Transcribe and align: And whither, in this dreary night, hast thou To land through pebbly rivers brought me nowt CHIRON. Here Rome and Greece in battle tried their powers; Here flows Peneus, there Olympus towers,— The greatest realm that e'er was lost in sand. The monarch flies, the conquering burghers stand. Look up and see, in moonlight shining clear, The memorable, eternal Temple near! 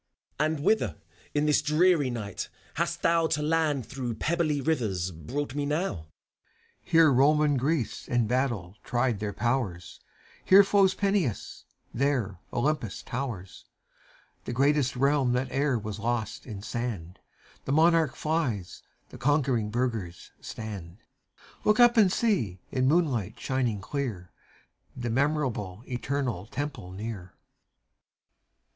And 0.39 0.61
whither, 0.61 0.97
in 1.35 1.45
this 1.45 1.61
dreary 1.61 2.09
night, 2.09 2.49
hast 2.73 3.03
thou 3.03 3.27
To 3.27 3.43
land 3.43 3.85
through 3.85 4.15
pebbly 4.15 4.59
rivers 4.59 5.11
brought 5.11 5.53
me 5.53 5.63
nowt 5.63 6.07
CHIRON. 6.07 6.07
Here 6.81 7.13
Rome 7.13 7.41
and 7.41 7.59
Greece 7.59 8.07
in 8.07 8.25
battle 8.25 8.77
tried 8.83 9.19
their 9.19 9.31
powers; 9.31 9.99
Here 10.43 10.63
flows 10.63 10.95
Peneus, 10.95 11.65
there 11.93 12.39
Olympus 12.51 13.03
towers,— 13.03 13.65
The 14.45 14.53
greatest 14.53 14.95
realm 14.95 15.33
that 15.33 15.51
e'er 15.53 15.77
was 15.77 15.99
lost 15.99 16.47
in 16.47 16.63
sand. 16.63 17.19
The 17.65 17.71
monarch 17.71 18.15
flies, 18.15 18.81
the 19.09 19.19
conquering 19.19 19.69
burghers 19.69 20.31
stand. 20.41 21.03
Look 21.63 21.79
up 21.79 21.95
and 21.95 22.11
see, 22.11 22.59
in 22.71 22.87
moonlight 22.87 23.39
shining 23.39 23.81
clear, 23.81 24.31
The 24.97 25.11
memorable, 25.11 25.83
eternal 25.85 26.47
Temple 26.47 26.89
near! 26.91 27.35